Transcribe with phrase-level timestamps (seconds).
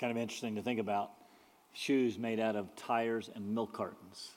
[0.00, 1.10] Kind of interesting to think about
[1.74, 4.30] shoes made out of tires and milk cartons.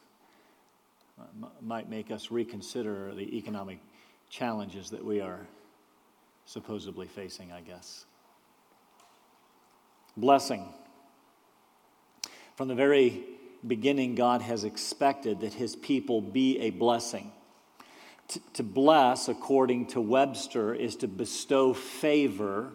[1.18, 3.80] Uh, m- might make us reconsider the economic
[4.30, 5.48] challenges that we are
[6.46, 8.04] supposedly facing, I guess.
[10.18, 10.66] Blessing.
[12.58, 13.24] From the very
[13.66, 17.32] beginning, God has expected that his people be a blessing.
[18.28, 22.74] T- to bless, according to Webster, is to bestow favor,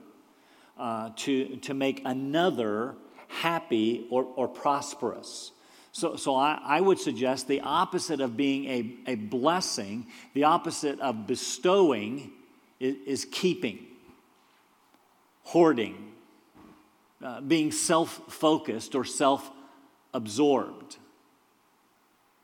[0.79, 2.95] uh, to, to make another
[3.29, 5.53] happy or, or prosperous.
[5.93, 11.01] So, so I, I, would suggest the opposite of being a, a blessing, the opposite
[11.01, 12.31] of bestowing,
[12.79, 13.87] is, is keeping,
[15.43, 16.13] hoarding,
[17.23, 19.51] uh, being self focused or self
[20.15, 20.97] absorbed.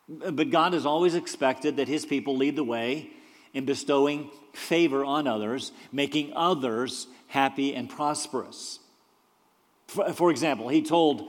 [0.08, 3.10] But God has always expected that His people lead the way
[3.52, 8.78] in bestowing favor on others, making others happy and prosperous.
[9.88, 11.28] For, for example, He told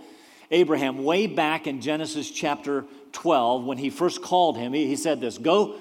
[0.51, 5.19] Abraham way back in Genesis chapter 12 when He first called him, He, he said
[5.19, 5.77] this Go,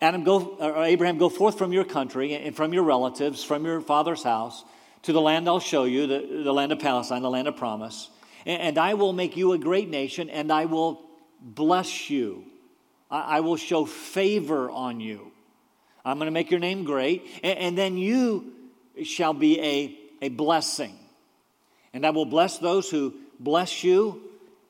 [0.00, 3.82] Adam, go, or Abraham, go forth from your country and from your relatives, from your
[3.82, 4.64] father's house,
[5.02, 8.08] to the land I'll show you, the, the land of Palestine, the land of promise.
[8.46, 11.02] And, and I will make you a great nation, and I will
[11.38, 12.46] bless you.
[13.10, 15.32] I, I will show favor on you.
[16.02, 18.54] I'm going to make your name great, and, and then you
[19.04, 20.94] shall be a, a blessing.
[21.92, 24.22] And I will bless those who bless you,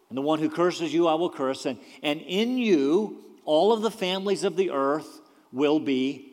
[0.08, 1.66] and the one who curses you, I will curse.
[1.66, 5.20] And, and in you, all of the families of the earth
[5.52, 6.32] will be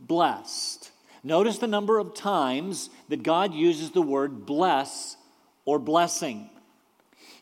[0.00, 0.90] blessed.
[1.24, 5.16] Notice the number of times that God uses the word bless
[5.64, 6.48] or blessing.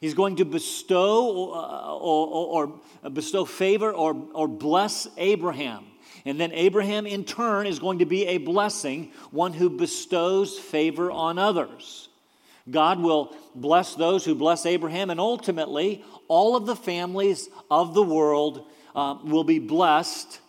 [0.00, 5.86] He's going to bestow uh, or, or, or, bestow favor or, or bless Abraham.
[6.26, 11.10] And then Abraham, in turn, is going to be a blessing, one who bestows favor
[11.10, 12.08] on others.
[12.68, 18.02] God will bless those who bless Abraham, and ultimately, all of the families of the
[18.02, 20.40] world um, will be blessed,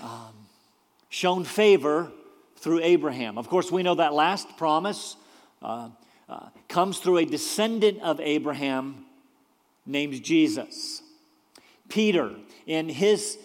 [0.00, 0.34] um,
[1.08, 2.10] shown favor
[2.56, 3.38] through Abraham.
[3.38, 5.16] Of course, we know that last promise
[5.62, 5.90] uh,
[6.28, 9.04] uh, comes through a descendant of Abraham
[9.86, 11.02] named Jesus.
[11.88, 12.32] Peter,
[12.66, 13.38] in his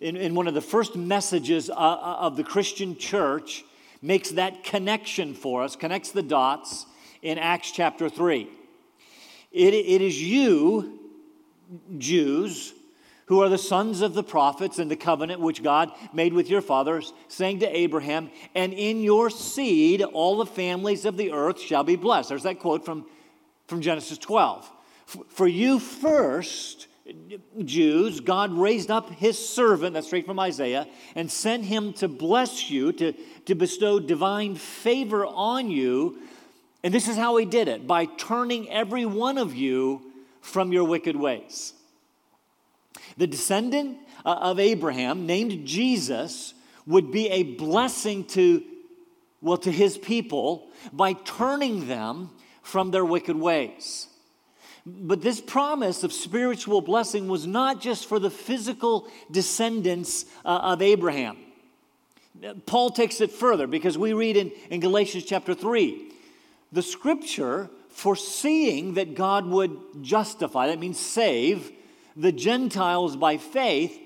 [0.00, 3.64] in, in one of the first messages uh, uh, of the Christian church,
[4.02, 6.86] makes that connection for us, connects the dots
[7.22, 8.48] in Acts chapter 3.
[9.52, 10.98] It, it is you,
[11.98, 12.72] Jews,
[13.26, 16.60] who are the sons of the prophets and the covenant which God made with your
[16.60, 21.84] fathers, saying to Abraham, And in your seed all the families of the earth shall
[21.84, 22.30] be blessed.
[22.30, 23.06] There's that quote from,
[23.68, 24.68] from Genesis 12.
[25.28, 26.88] For you first,
[27.64, 32.70] Jews, God raised up his servant, that's straight from Isaiah, and sent him to bless
[32.70, 33.12] you, to,
[33.46, 36.18] to bestow divine favor on you.
[36.82, 40.02] And this is how he did it by turning every one of you
[40.40, 41.72] from your wicked ways.
[43.16, 46.54] The descendant uh, of Abraham, named Jesus,
[46.86, 48.62] would be a blessing to,
[49.40, 52.30] well, to his people by turning them
[52.62, 54.06] from their wicked ways.
[54.86, 60.82] But this promise of spiritual blessing was not just for the physical descendants uh, of
[60.82, 61.36] Abraham.
[62.66, 66.10] Paul takes it further because we read in, in Galatians chapter 3
[66.72, 71.72] the scripture foreseeing that God would justify, that means save,
[72.16, 73.98] the Gentiles by faith,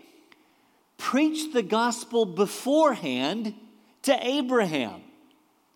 [0.97, 3.55] preached the gospel beforehand
[4.03, 5.03] to Abraham.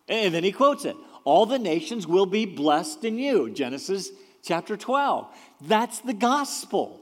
[0.08, 3.50] And then he quotes it All the nations will be blessed in you.
[3.50, 4.10] Genesis
[4.48, 5.26] chapter 12.
[5.60, 6.98] That's the gospel.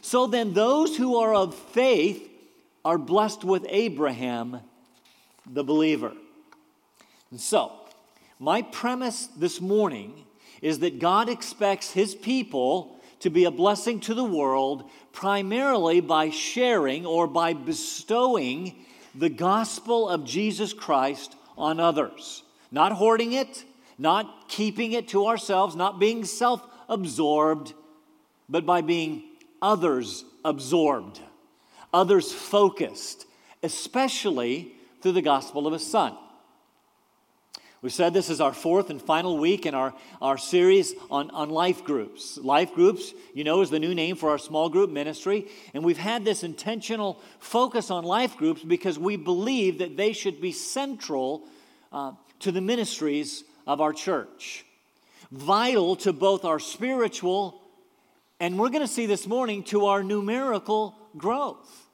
[0.00, 2.28] So then, those who are of faith
[2.84, 4.58] are blessed with Abraham,
[5.48, 6.12] the believer.
[7.30, 7.72] And so,
[8.40, 10.24] my premise this morning
[10.60, 16.30] is that God expects his people to be a blessing to the world primarily by
[16.30, 18.84] sharing or by bestowing
[19.14, 22.42] the gospel of Jesus Christ on others.
[22.72, 23.64] Not hoarding it,
[23.98, 27.72] not keeping it to ourselves, not being self absorbed,
[28.48, 29.22] but by being
[29.60, 31.20] others absorbed,
[31.92, 33.26] others focused,
[33.62, 36.16] especially through the gospel of His Son.
[37.80, 41.50] We said this is our fourth and final week in our, our series on, on
[41.50, 42.38] life groups.
[42.38, 45.48] Life groups, you know, is the new name for our small group ministry.
[45.74, 50.40] And we've had this intentional focus on life groups because we believe that they should
[50.40, 51.42] be central
[51.90, 54.64] uh, to the ministries of our church,
[55.32, 57.62] vital to both our spiritual
[58.42, 61.86] and we're going to see this morning to our numerical growth.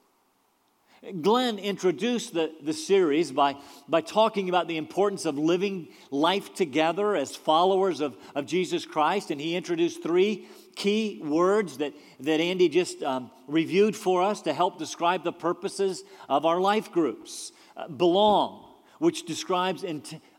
[1.21, 3.55] Glenn introduced the, the series by,
[3.87, 9.29] by talking about the importance of living life together as followers of, of Jesus Christ,
[9.29, 14.51] and he introduced three key words that, that Andy just um, reviewed for us to
[14.51, 17.51] help describe the purposes of our life groups.
[17.77, 18.65] Uh, belong,
[18.97, 19.83] which describes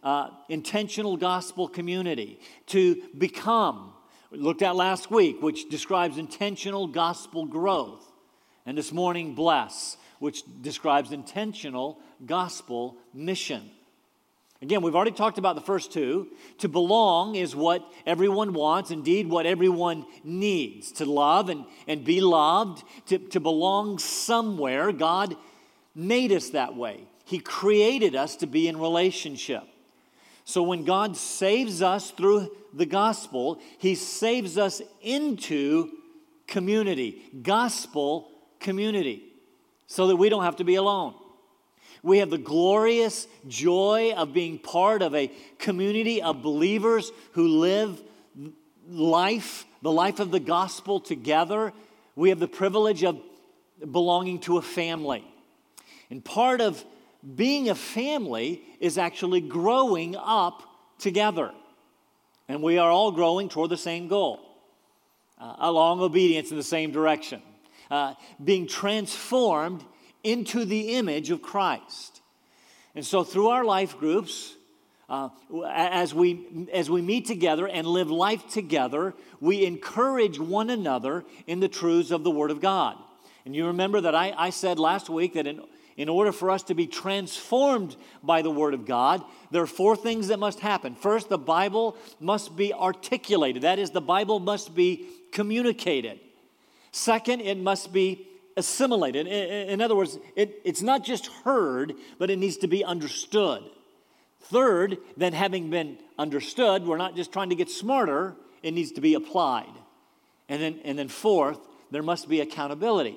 [0.03, 2.41] uh, intentional gospel community.
[2.67, 3.93] To become,
[4.31, 8.07] looked at last week, which describes intentional gospel growth.
[8.67, 13.71] And this morning, bless which describes intentional gospel mission.
[14.63, 16.29] Again, we've already talked about the first two.
[16.59, 20.93] To belong is what everyone wants, indeed, what everyone needs.
[20.93, 24.93] To love and, and be loved, to, to belong somewhere.
[24.93, 25.35] God
[25.95, 27.01] made us that way.
[27.25, 29.63] He created us to be in relationship.
[30.51, 35.93] So when God saves us through the gospel, He saves us into
[36.49, 39.23] community, gospel community
[39.87, 41.15] so that we don't have to be alone.
[42.03, 48.03] We have the glorious joy of being part of a community of believers who live
[48.89, 51.73] life, the life of the gospel together.
[52.17, 53.21] We have the privilege of
[53.89, 55.25] belonging to a family.
[56.11, 56.85] And part of
[57.35, 60.63] being a family is actually growing up
[60.99, 61.53] together.
[62.49, 64.41] And we are all growing toward the same goal,
[65.39, 67.43] uh, along obedience in the same direction
[67.91, 69.85] uh, being transformed
[70.23, 72.21] into the image of Christ.
[72.95, 74.57] And so, through our life groups,
[75.09, 75.31] uh,
[75.69, 81.61] as, we, as we meet together and live life together, we encourage one another in
[81.61, 82.97] the truths of the Word of God.
[83.45, 85.63] And you remember that I, I said last week that in,
[85.97, 89.97] in order for us to be transformed by the Word of God, there are four
[89.97, 90.95] things that must happen.
[90.95, 96.21] First, the Bible must be articulated, that is, the Bible must be communicated.
[96.93, 98.27] Second, it must be
[98.57, 99.27] assimilated.
[99.27, 103.63] In other words, it, it's not just heard, but it needs to be understood.
[104.41, 109.01] Third, then having been understood, we're not just trying to get smarter, it needs to
[109.01, 109.73] be applied.
[110.49, 111.61] And then, and then fourth,
[111.91, 113.17] there must be accountability.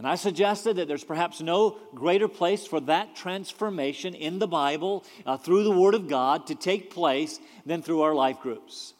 [0.00, 5.04] And I suggested that there's perhaps no greater place for that transformation in the Bible
[5.26, 8.94] uh, through the Word of God to take place than through our life groups.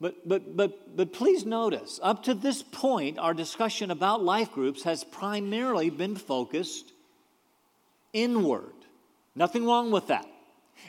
[0.00, 4.84] But, but, but, but please notice, up to this point, our discussion about life groups
[4.84, 6.90] has primarily been focused
[8.14, 8.72] inward.
[9.34, 10.26] Nothing wrong with that.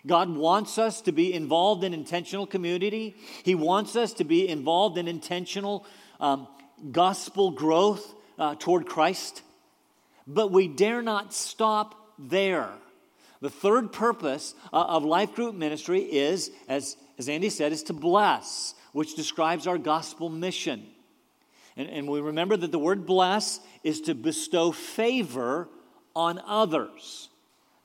[0.06, 4.98] God wants us to be involved in intentional community, He wants us to be involved
[4.98, 5.86] in intentional
[6.22, 6.48] um,
[6.92, 9.42] gospel growth uh, toward Christ.
[10.26, 12.70] But we dare not stop there.
[13.40, 17.94] The third purpose uh, of life group ministry is, as, as Andy said, is to
[17.94, 20.86] bless which describes our gospel mission.
[21.76, 25.70] And, and we remember that the word bless is to bestow favor
[26.16, 27.30] on others.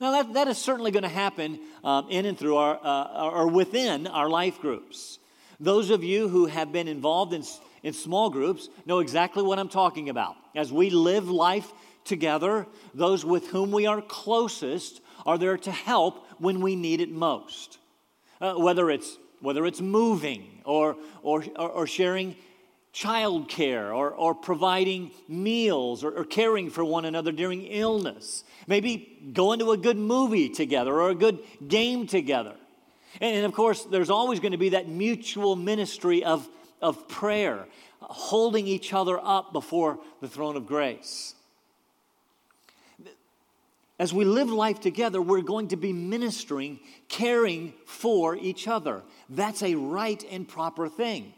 [0.01, 3.47] Now, that, that is certainly going to happen um, in and through our, uh, or
[3.47, 5.19] within our life groups.
[5.59, 7.43] Those of you who have been involved in,
[7.83, 10.35] in small groups know exactly what I'm talking about.
[10.55, 11.71] As we live life
[12.05, 17.11] together, those with whom we are closest are there to help when we need it
[17.11, 17.77] most.
[18.41, 22.35] Uh, whether it's whether it's moving or, or, or sharing
[22.93, 28.45] child care or, or providing meals or, or, caring for one another during illness.
[28.67, 32.55] Maybe going to a good movie together or a good game together.
[33.19, 36.47] And of course, there's always going to be that mutual ministry of,
[36.83, 37.65] of prayer,
[38.01, 41.33] holding each other up before the throne of grace
[44.03, 49.03] as we live life together, we're going to be ministering, caring for each other.
[49.29, 51.33] That's a right and proper thing.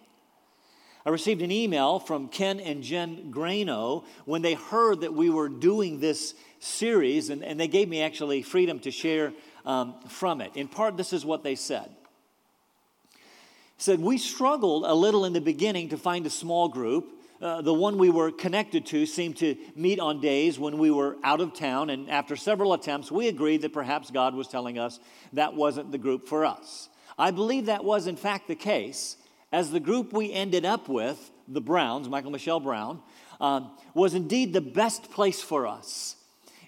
[1.05, 5.49] I received an email from Ken and Jen Grano when they heard that we were
[5.49, 9.33] doing this series, and, and they gave me actually freedom to share
[9.65, 10.55] um, from it.
[10.55, 11.91] In part, this is what they said.
[13.85, 17.71] Said, We struggled a little in the beginning to find a small group uh, the
[17.71, 21.53] one we were connected to seemed to meet on days when we were out of
[21.53, 24.99] town, and after several attempts, we agreed that perhaps God was telling us
[25.33, 26.89] that wasn't the group for us.
[27.15, 29.17] I believe that was, in fact, the case,
[29.51, 33.03] as the group we ended up with, the Browns, Michael Michelle Brown,
[33.39, 36.15] um, was indeed the best place for us.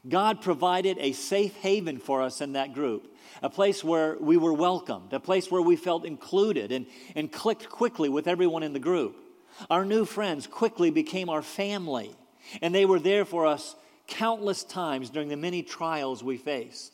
[0.08, 4.54] God provided a safe haven for us in that group, a place where we were
[4.54, 8.80] welcomed, a place where we felt included and, and clicked quickly with everyone in the
[8.80, 9.16] group.
[9.70, 12.16] Our new friends quickly became our family,
[12.62, 13.76] and they were there for us
[14.08, 16.94] countless times during the many trials we faced.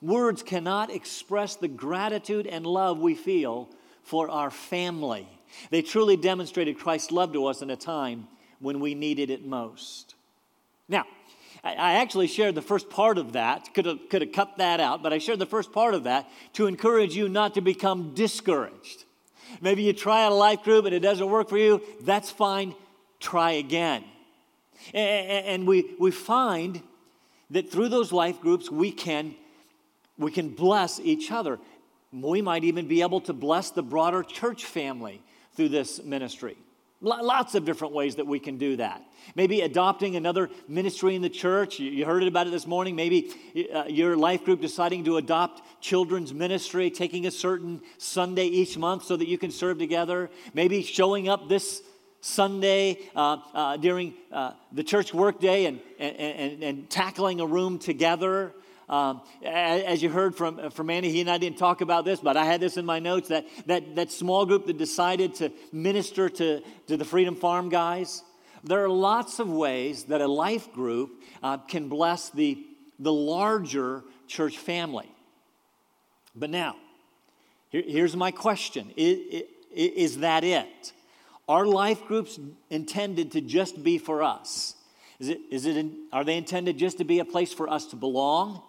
[0.00, 3.68] Words cannot express the gratitude and love we feel
[4.02, 5.28] for our family.
[5.70, 10.14] They truly demonstrated Christ's love to us in a time when we needed it most.
[10.88, 11.04] Now,
[11.64, 15.00] I actually shared the first part of that, could have, could have cut that out,
[15.00, 19.04] but I shared the first part of that to encourage you not to become discouraged.
[19.60, 22.74] Maybe you try out a life group and it doesn't work for you, that's fine,
[23.20, 24.02] try again.
[24.92, 26.82] And we, we find
[27.50, 29.36] that through those life groups, we can,
[30.18, 31.60] we can bless each other.
[32.10, 35.22] We might even be able to bless the broader church family
[35.54, 36.56] through this ministry.
[37.02, 39.02] Lots of different ways that we can do that.
[39.34, 41.80] Maybe adopting another ministry in the church.
[41.80, 42.94] You heard about it this morning.
[42.94, 43.32] Maybe
[43.74, 49.02] uh, your life group deciding to adopt children's ministry, taking a certain Sunday each month
[49.02, 50.30] so that you can serve together.
[50.54, 51.82] Maybe showing up this
[52.20, 57.80] Sunday uh, uh, during uh, the church workday and, and, and, and tackling a room
[57.80, 58.54] together.
[58.88, 62.20] Um, as you heard from, uh, from Andy, he and I didn't talk about this,
[62.20, 65.52] but I had this in my notes that, that, that small group that decided to
[65.72, 68.22] minister to, to the Freedom Farm guys.
[68.64, 72.64] There are lots of ways that a life group uh, can bless the,
[72.98, 75.08] the larger church family.
[76.34, 76.76] But now,
[77.70, 80.92] here, here's my question is, is that it?
[81.48, 82.38] Are life groups
[82.70, 84.74] intended to just be for us?
[85.18, 87.86] Is it, is it in, are they intended just to be a place for us
[87.86, 88.62] to belong?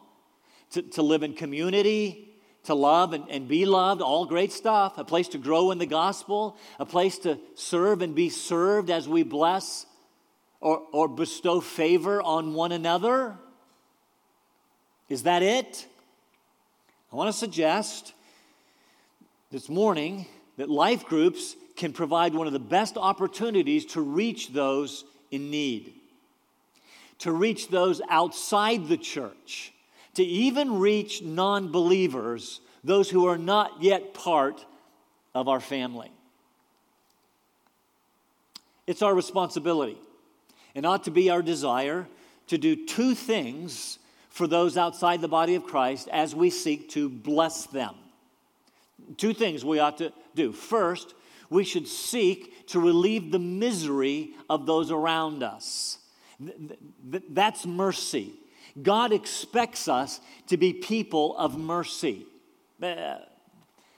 [0.74, 5.04] To, to live in community, to love and, and be loved, all great stuff, a
[5.04, 9.24] place to grow in the gospel, a place to serve and be served as we
[9.24, 9.86] bless
[10.60, 13.36] or, or bestow favor on one another.
[15.10, 15.88] Is that it?
[17.12, 18.14] I want to suggest
[19.52, 20.26] this morning
[20.58, 25.94] that life groups can provide one of the best opportunities to reach those in need,
[27.20, 29.74] to reach those outside the church
[30.16, 34.66] to even reach non believers, those who are not yet part
[35.34, 36.12] of our family.
[38.86, 39.98] It's our responsibility
[40.76, 42.08] and ought to be our desire
[42.48, 47.08] to do two things for those outside the body of Christ as we seek to
[47.08, 47.96] bless them.
[49.18, 50.52] Two things we ought to do.
[50.52, 51.14] First,
[51.50, 56.00] we should seek to relieve the misery of those around us.
[56.40, 58.34] That's mercy.
[58.82, 62.26] God expects us to be people of mercy,
[62.82, 63.18] uh,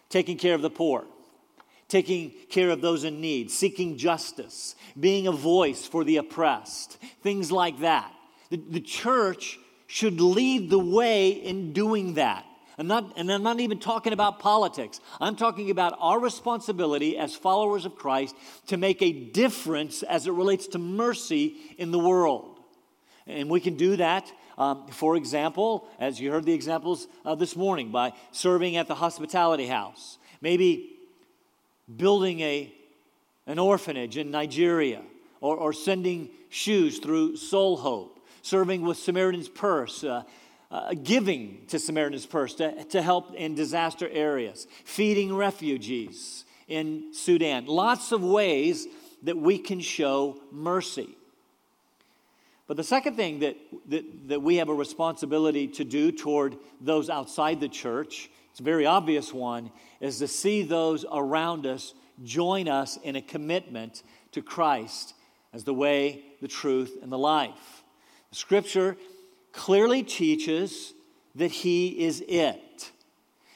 [0.09, 1.05] taking care of the poor,
[1.87, 7.51] taking care of those in need, seeking justice, being a voice for the oppressed, things
[7.51, 8.11] like that.
[8.49, 12.45] The, the church should lead the way in doing that.
[12.77, 14.99] I'm not, and I'm not even talking about politics.
[15.21, 18.35] I'm talking about our responsibility as followers of Christ
[18.67, 22.59] to make a difference as it relates to mercy in the world.
[23.27, 27.55] And we can do that um, for example, as you heard the examples uh, this
[27.55, 30.91] morning, by serving at the hospitality house, maybe
[31.93, 32.73] building a,
[33.47, 35.01] an orphanage in Nigeria,
[35.41, 40.03] or, or sending shoes through Sole Hope, serving with Samaritan's Purse.
[40.03, 40.23] Uh,
[40.71, 47.65] uh, giving to Samaritan's Purse to, to help in disaster areas, feeding refugees in Sudan.
[47.67, 48.87] Lots of ways
[49.23, 51.15] that we can show mercy.
[52.67, 53.57] But the second thing that,
[53.89, 58.63] that, that we have a responsibility to do toward those outside the church, it's a
[58.63, 61.93] very obvious one, is to see those around us
[62.23, 65.13] join us in a commitment to Christ
[65.53, 67.83] as the way, the truth, and the life.
[68.29, 68.97] The scripture
[69.51, 70.93] clearly teaches
[71.35, 72.91] that He is it.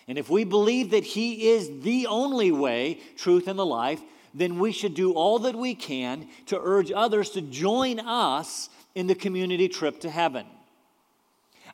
[0.07, 4.01] And if we believe that He is the only way, truth, and the life,
[4.33, 9.07] then we should do all that we can to urge others to join us in
[9.07, 10.45] the community trip to heaven.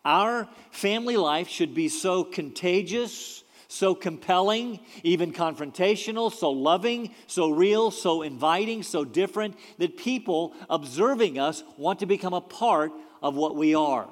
[0.03, 7.89] Our family life should be so contagious, so compelling, even confrontational, so loving, so real,
[7.89, 12.91] so inviting, so different that people observing us want to become a part
[13.23, 14.07] of what we are.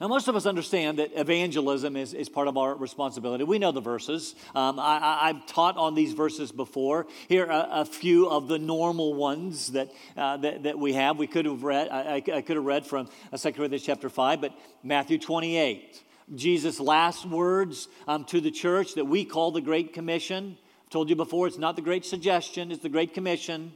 [0.00, 3.42] Now, most of us understand that evangelism is, is part of our responsibility.
[3.42, 4.36] We know the verses.
[4.54, 7.08] Um, I, have taught on these verses before.
[7.28, 11.18] Here are a, few of the normal ones that, uh, that, that, we have.
[11.18, 14.40] We could have read, I, I could have read from uh, 2 Corinthians chapter 5,
[14.40, 16.04] but Matthew 28.
[16.32, 20.58] Jesus' last words um, to the church that we call the Great Commission.
[20.84, 23.72] I've told you before, it's not the Great Suggestion, it's the Great Commission.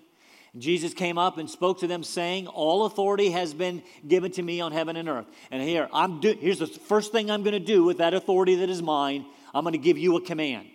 [0.59, 4.61] Jesus came up and spoke to them, saying, All authority has been given to me
[4.61, 5.27] on heaven and earth.
[5.51, 8.57] And here, I'm do- here's the first thing I'm going to do with that authority
[8.57, 9.25] that is mine.
[9.55, 10.69] I'm going to give you a command.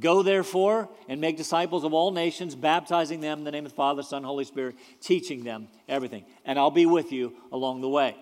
[0.00, 3.76] Go therefore and make disciples of all nations, baptizing them in the name of the
[3.76, 6.24] Father, Son, Holy Spirit, teaching them everything.
[6.44, 8.16] And I'll be with you along the way.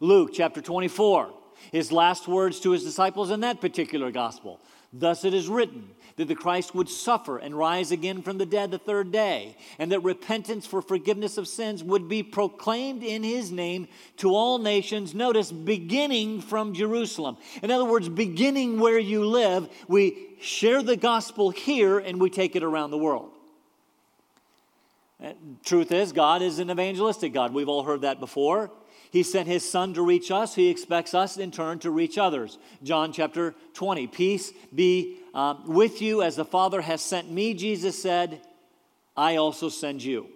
[0.00, 1.32] Luke chapter 24,
[1.72, 4.60] his last words to his disciples in that particular gospel.
[4.92, 8.70] Thus it is written that the Christ would suffer and rise again from the dead
[8.70, 13.50] the third day, and that repentance for forgiveness of sins would be proclaimed in his
[13.50, 15.14] name to all nations.
[15.14, 17.36] Notice, beginning from Jerusalem.
[17.62, 22.54] In other words, beginning where you live, we share the gospel here and we take
[22.54, 23.30] it around the world.
[25.64, 27.54] Truth is, God is an evangelistic God.
[27.54, 28.70] We've all heard that before.
[29.10, 30.54] He sent his son to reach us.
[30.56, 32.58] He expects us in turn to reach others.
[32.82, 34.08] John chapter 20.
[34.08, 38.40] Peace be um, with you as the Father has sent me, Jesus said,
[39.16, 40.28] I also send you.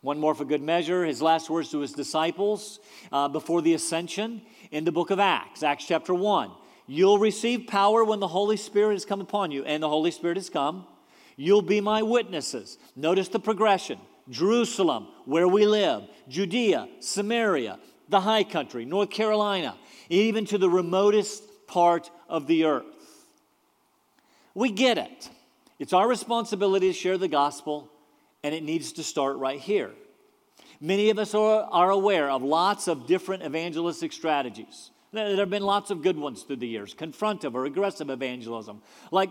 [0.00, 2.78] One more for good measure, his last words to his disciples
[3.10, 6.52] uh, before the ascension in the book of Acts, Acts chapter 1.
[6.86, 10.36] You'll receive power when the Holy Spirit has come upon you, and the Holy Spirit
[10.36, 10.86] has come.
[11.36, 12.78] You'll be my witnesses.
[12.96, 13.98] Notice the progression.
[14.30, 19.76] Jerusalem, where we live, Judea, Samaria, the high country, North Carolina,
[20.08, 22.84] even to the remotest part of the earth.
[24.58, 25.30] We get it.
[25.78, 27.88] It's our responsibility to share the gospel,
[28.42, 29.92] and it needs to start right here.
[30.80, 34.90] Many of us are, are aware of lots of different evangelistic strategies.
[35.12, 39.30] There have been lots of good ones through the years confrontive or aggressive evangelism, like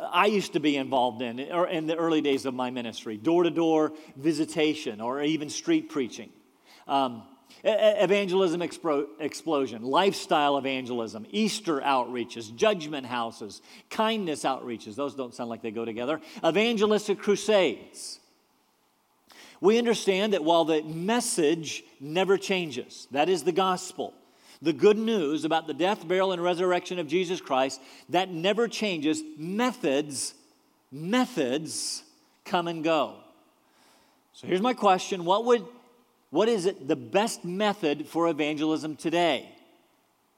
[0.00, 3.44] I used to be involved in, or in the early days of my ministry, door
[3.44, 6.30] to door visitation or even street preaching.
[6.88, 7.22] Um,
[7.66, 14.94] evangelism explosion, lifestyle evangelism, Easter outreaches, judgment houses, kindness outreaches.
[14.94, 16.20] Those don't sound like they go together.
[16.44, 18.20] Evangelistic crusades.
[19.60, 24.14] We understand that while the message never changes, that is the gospel,
[24.62, 27.80] the good news about the death, burial, and resurrection of Jesus Christ,
[28.10, 29.22] that never changes.
[29.36, 30.34] Methods,
[30.92, 32.04] methods
[32.44, 33.16] come and go.
[34.34, 35.64] So here's my question What, would,
[36.30, 39.48] what is it the best method for evangelism today?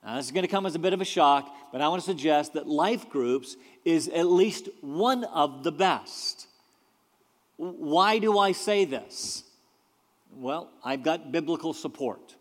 [0.04, 2.02] Now, this is going to come as a bit of a shock, but I want
[2.02, 6.46] to suggest that life groups is at least one of the best.
[7.56, 9.42] Why do I say this?
[10.32, 12.36] Well, I've got biblical support.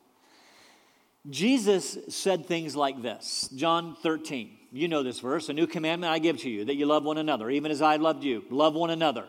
[1.29, 4.51] Jesus said things like this John 13.
[4.71, 5.49] You know this verse.
[5.49, 7.95] A new commandment I give to you that you love one another, even as I
[7.95, 8.43] loved you.
[8.49, 9.25] Love one another.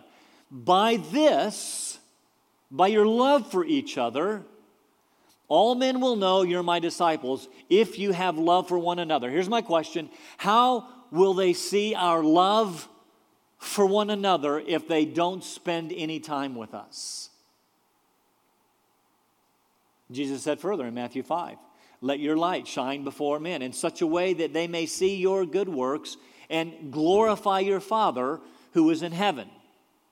[0.51, 1.98] By this,
[2.71, 4.45] by your love for each other,
[5.49, 9.31] all men will know you're my disciples if you have love for one another.
[9.31, 12.89] Here's my question How will they see our love
[13.59, 17.31] for one another if they don't spend any time with us?
[20.11, 21.57] Jesus said further in Matthew 5
[22.01, 25.45] let your light shine before men in such a way that they may see your
[25.45, 26.17] good works
[26.49, 28.41] and glorify your Father
[28.73, 29.49] who is in heaven.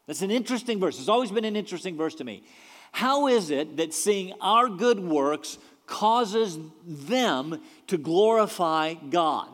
[0.06, 0.98] That's an interesting verse.
[0.98, 2.44] It's always been an interesting verse to me.
[2.92, 9.48] How is it that seeing our good works causes them to glorify God?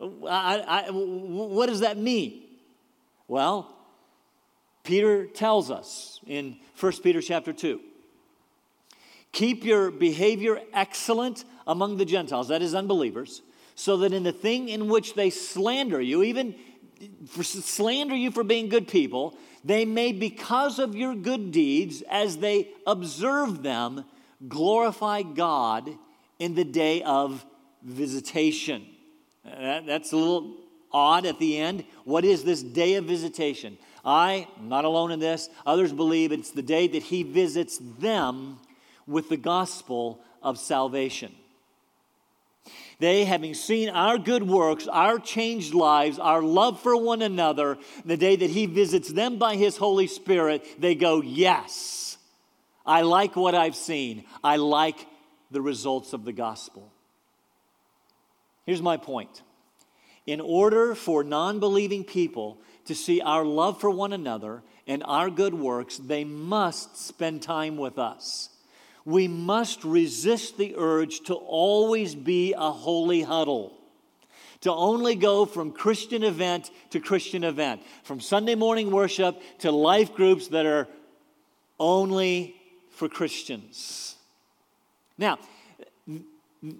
[0.00, 2.42] I, I, what does that mean?
[3.28, 3.74] Well,
[4.82, 7.80] Peter tells us in 1 Peter chapter 2
[9.32, 13.42] Keep your behavior excellent among the Gentiles, that is, unbelievers,
[13.74, 16.54] so that in the thing in which they slander you, even
[17.42, 22.68] slander you for being good people, they may, because of your good deeds, as they
[22.86, 24.04] observe them,
[24.46, 25.90] glorify God
[26.38, 27.44] in the day of
[27.82, 28.84] visitation.
[29.44, 30.56] That's a little
[30.92, 31.84] odd at the end.
[32.04, 33.78] What is this day of visitation?
[34.04, 38.58] I, am not alone in this, others believe it's the day that He visits them
[39.06, 41.34] with the gospel of salvation.
[43.04, 48.16] They, having seen our good works, our changed lives, our love for one another, the
[48.16, 52.16] day that He visits them by His Holy Spirit, they go, Yes,
[52.86, 54.24] I like what I've seen.
[54.42, 55.06] I like
[55.50, 56.94] the results of the gospel.
[58.64, 59.42] Here's my point.
[60.24, 65.28] In order for non believing people to see our love for one another and our
[65.28, 68.48] good works, they must spend time with us
[69.04, 73.76] we must resist the urge to always be a holy huddle,
[74.62, 80.14] to only go from Christian event to Christian event, from Sunday morning worship to life
[80.14, 80.88] groups that are
[81.78, 82.56] only
[82.90, 84.16] for Christians.
[85.18, 85.38] Now,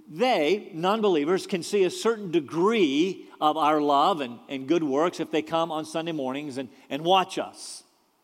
[0.08, 5.20] they, non believers, can see a certain degree of our love and, and good works
[5.20, 7.82] if they come on Sunday mornings and, and watch us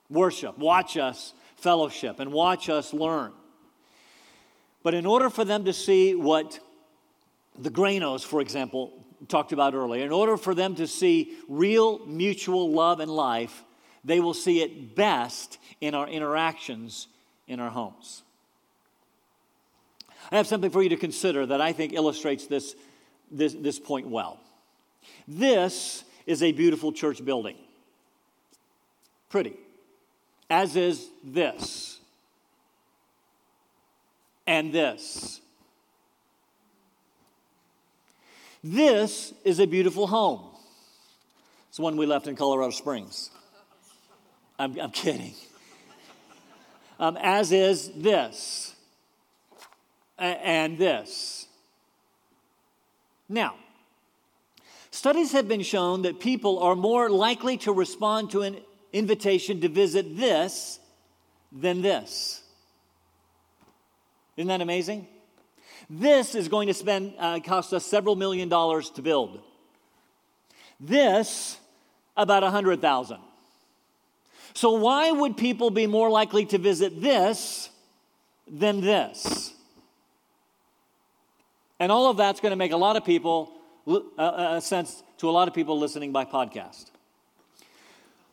[0.08, 3.32] worship, watch us fellowship, and watch us learn.
[4.82, 6.58] But in order for them to see what
[7.58, 8.92] the Granos, for example,
[9.28, 13.64] talked about earlier, in order for them to see real mutual love and life,
[14.04, 17.08] they will see it best in our interactions
[17.46, 18.22] in our homes.
[20.32, 22.74] I have something for you to consider that I think illustrates this,
[23.30, 24.40] this, this point well.
[25.26, 27.56] This is a beautiful church building.
[29.28, 29.56] Pretty.
[30.48, 31.99] As is this.
[34.46, 35.40] And this.
[38.62, 40.42] This is a beautiful home.
[41.68, 43.30] It's the one we left in Colorado Springs.
[44.58, 45.34] I'm, I'm kidding.
[46.98, 48.74] Um, as is this.
[50.18, 51.46] And this.
[53.28, 53.54] Now,
[54.90, 58.58] studies have been shown that people are more likely to respond to an
[58.92, 60.80] invitation to visit this
[61.52, 62.39] than this.
[64.40, 65.06] Isn't that amazing?
[65.90, 69.42] This is going to spend uh, cost us several million dollars to build.
[70.80, 71.58] This
[72.16, 73.18] about a hundred thousand.
[74.54, 77.68] So why would people be more likely to visit this
[78.50, 79.52] than this?
[81.78, 83.52] And all of that's going to make a lot of people,
[83.86, 86.86] uh, uh, sense to a lot of people listening by podcast.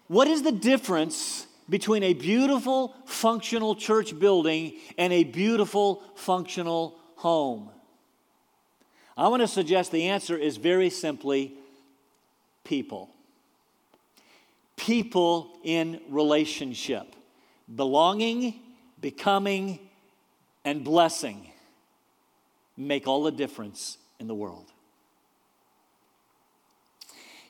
[0.07, 7.69] What is the difference between a beautiful, functional church building and a beautiful, functional home?
[9.17, 11.53] I want to suggest the answer is very simply
[12.63, 13.09] people.
[14.75, 17.15] People in relationship,
[17.73, 18.59] belonging,
[19.01, 19.79] becoming,
[20.63, 21.49] and blessing
[22.77, 24.71] make all the difference in the world.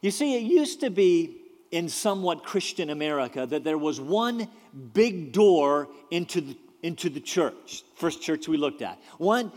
[0.02, 4.48] You see, it used to be in somewhat Christian America that there was one
[4.94, 9.00] big door into the, into the church, first church we looked at.
[9.18, 9.52] One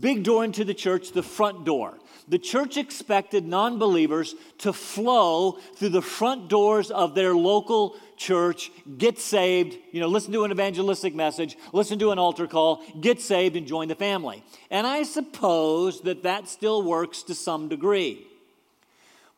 [0.00, 1.98] big door into the church, the front door.
[2.28, 8.70] The church expected non believers to flow through the front doors of their local church,
[8.98, 13.22] get saved, you know, listen to an evangelistic message, listen to an altar call, get
[13.22, 14.44] saved, and join the family.
[14.70, 18.27] And I suppose that that still works to some degree.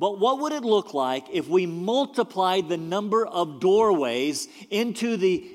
[0.01, 5.47] But what would it look like if we multiplied the number of doorways into the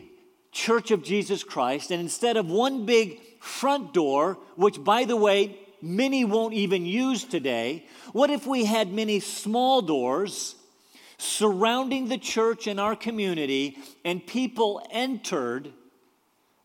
[0.51, 5.57] church of Jesus Christ and instead of one big front door, which by the way,
[5.81, 10.55] many won't even use today, what if we had many small doors
[11.17, 15.73] surrounding the church and our community and people entered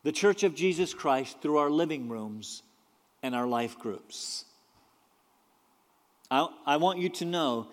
[0.02, 2.62] the church of Jesus Christ through our living rooms
[3.22, 4.44] and our life groups?
[6.30, 7.68] I, I want you to know,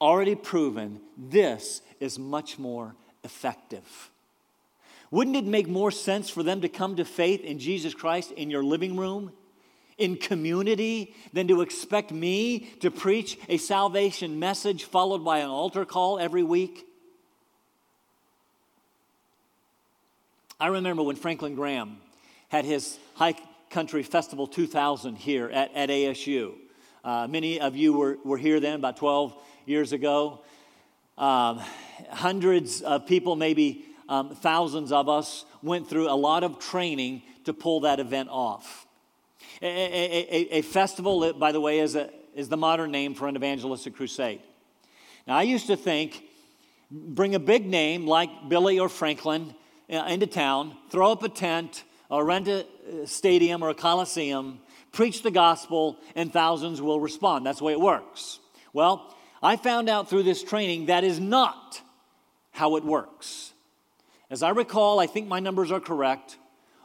[0.00, 4.10] already proven, this is much more effective.
[5.10, 8.50] Wouldn't it make more sense for them to come to faith in Jesus Christ in
[8.50, 9.32] your living room,
[9.98, 15.84] in community, than to expect me to preach a salvation message followed by an altar
[15.84, 16.86] call every week?
[20.58, 21.98] I remember when Franklin Graham
[22.48, 23.34] had his High
[23.70, 26.54] Country Festival 2000 here at, at ASU.
[27.06, 29.32] Uh, many of you were, were here then, about 12
[29.64, 30.42] years ago.
[31.16, 31.62] Um,
[32.10, 37.54] hundreds of people, maybe um, thousands of us went through a lot of training to
[37.54, 38.88] pull that event off.
[39.62, 41.96] A, a, a, a festival, by the way, is,
[42.34, 44.40] is the modern name for an evangelistic crusade.
[45.28, 46.24] Now, I used to think
[46.90, 49.54] bring a big name like Billy or Franklin
[49.88, 52.66] uh, into town, throw up a tent, or rent a
[53.04, 54.58] stadium or a coliseum,
[54.96, 57.44] preach the gospel, and thousands will respond.
[57.44, 58.40] That's the way it works.
[58.72, 61.82] Well, I found out through this training that is not
[62.50, 63.52] how it works.
[64.30, 66.38] As I recall, I think my numbers are correct,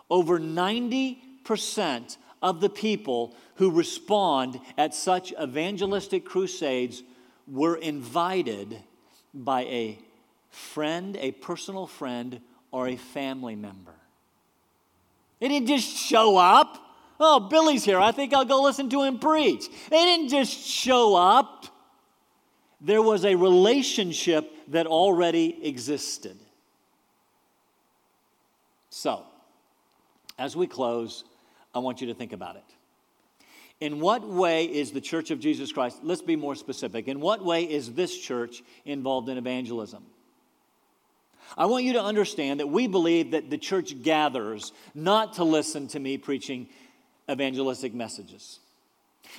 [0.09, 7.03] over 90% of the people who respond at such evangelistic crusades
[7.47, 8.77] were invited
[9.33, 9.97] by a
[10.49, 13.95] friend, a personal friend, or a family member.
[15.39, 16.90] They didn't just show up.
[17.23, 17.99] Oh, Billy's here.
[17.99, 19.69] I think I'll go listen to him preach.
[19.89, 21.67] They didn't just show up.
[22.81, 26.37] There was a relationship that already existed.
[28.89, 29.23] So,
[30.39, 31.23] as we close,
[31.75, 32.63] I want you to think about it.
[33.79, 37.45] In what way is the Church of Jesus Christ, let's be more specific, in what
[37.45, 40.03] way is this church involved in evangelism?
[41.57, 45.87] I want you to understand that we believe that the church gathers not to listen
[45.89, 46.67] to me preaching
[47.31, 48.59] evangelistic messages.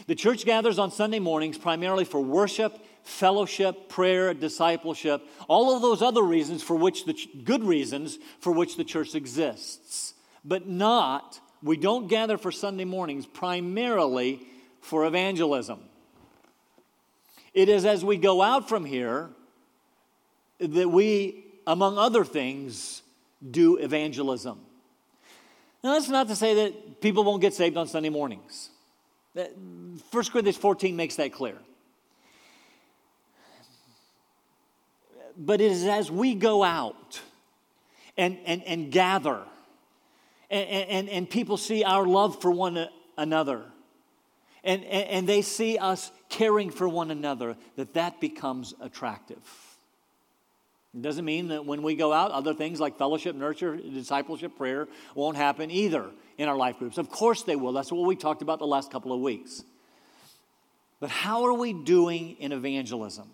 [0.07, 6.03] The church gathers on Sunday mornings primarily for worship fellowship, prayer, discipleship, all of those
[6.03, 10.15] other reasons for which the good reasons for which the church exists.
[10.45, 14.41] But not, we don't gather for Sunday mornings primarily
[14.81, 15.81] for evangelism.
[17.55, 19.31] It is as we go out from here
[20.59, 23.03] that we, among other things,
[23.49, 24.61] do evangelism.
[25.83, 28.71] Now, that's not to say that people won't get saved on Sunday mornings.
[29.35, 31.57] 1 Corinthians 14 makes that clear.
[35.37, 37.21] But it is as we go out
[38.17, 39.41] and, and, and gather,
[40.51, 43.63] and, and, and people see our love for one another,
[44.63, 49.41] and, and, and they see us caring for one another, that that becomes attractive.
[50.95, 54.89] It doesn't mean that when we go out, other things like fellowship, nurture, discipleship, prayer
[55.15, 56.99] won't happen either in our life groups.
[56.99, 57.73] Of course they will.
[57.73, 59.65] That's what we talked about the last couple of weeks.
[61.01, 63.29] But how are we doing in evangelism?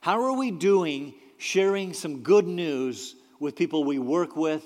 [0.00, 4.64] How are we doing sharing some good news with people we work with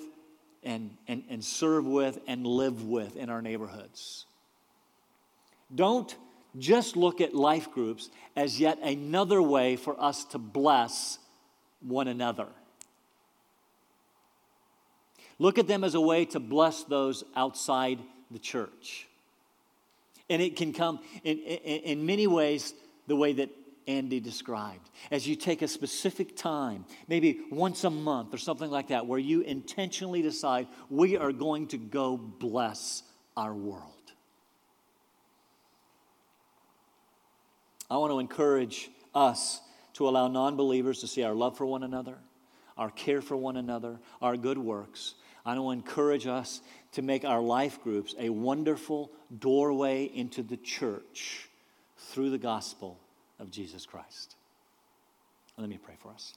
[0.63, 4.27] and, and, and serve with and live with in our neighborhoods?
[5.75, 6.15] Don't
[6.59, 11.19] just look at life groups as yet another way for us to bless
[11.83, 12.49] one another.
[15.39, 17.99] Look at them as a way to bless those outside
[18.31, 19.09] the church.
[20.31, 22.75] And it can come in, in, in, many ways
[23.07, 23.51] the way that
[23.87, 24.89] Andy described.
[25.11, 29.19] As you take a specific time, maybe once a month or something like that, where
[29.19, 33.03] you intentionally decide, we are going to go bless
[33.37, 33.89] our world.
[37.91, 39.61] I want to encourage us
[39.95, 42.17] to allow non believers to see our love for one another,
[42.77, 45.15] our care for one another, our good works.
[45.45, 46.61] I want to encourage us
[46.93, 51.49] to make our life groups a wonderful doorway into the church
[51.97, 52.99] through the gospel
[53.39, 54.37] of Jesus Christ.
[55.59, 56.35] Let me pray for us.